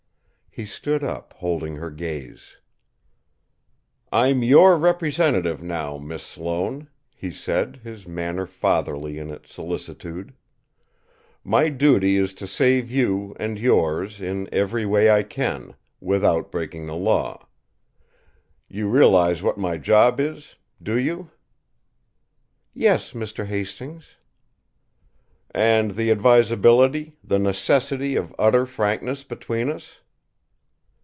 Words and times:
He 0.53 0.65
stood 0.65 1.01
up, 1.01 1.31
holding 1.37 1.77
her 1.77 1.89
gaze. 1.89 2.57
"I'm 4.11 4.43
your 4.43 4.77
representative 4.77 5.63
now, 5.63 5.97
Miss 5.97 6.23
Sloane," 6.23 6.89
he 7.15 7.31
said, 7.31 7.79
his 7.85 8.05
manner 8.05 8.45
fatherly 8.45 9.17
in 9.17 9.29
its 9.29 9.53
solicitude. 9.53 10.33
"My 11.41 11.69
duty 11.69 12.17
is 12.17 12.33
to 12.33 12.47
save 12.47 12.91
you, 12.91 13.33
and 13.39 13.57
yours, 13.57 14.19
in 14.19 14.49
every 14.51 14.85
way 14.85 15.09
I 15.09 15.23
can 15.23 15.73
without 16.01 16.51
breaking 16.51 16.85
the 16.85 16.97
law. 16.97 17.47
You 18.67 18.89
realize 18.89 19.41
what 19.41 19.57
my 19.57 19.77
job 19.77 20.19
is 20.19 20.57
do 20.83 20.99
you?" 20.99 21.31
"Yes, 22.73 23.13
Mr. 23.13 23.45
Hastings." 23.45 24.17
"And 25.51 25.91
the 25.91 26.11
advisability, 26.11 27.15
the 27.23 27.39
necessity, 27.39 28.17
of 28.17 28.35
utter 28.37 28.65
frankness 28.65 29.23
between 29.23 29.69
us?" 29.69 29.99